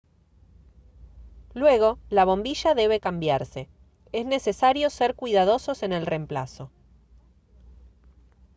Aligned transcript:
luego 1.53 1.99
la 2.09 2.25
bombilla 2.25 2.73
debe 2.73 2.99
cambiarse 2.99 3.69
es 4.11 4.25
necesario 4.25 4.89
ser 4.89 5.13
cuidadosos 5.13 5.83
en 5.83 5.93
el 5.93 6.07
reemplazo 6.07 6.71